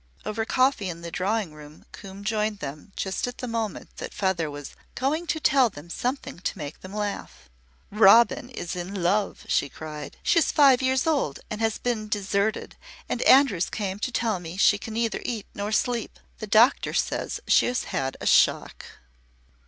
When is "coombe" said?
1.91-2.23